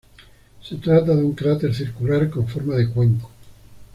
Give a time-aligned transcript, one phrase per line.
[0.63, 3.29] Se trata de un cráter circular con forma de cuenco.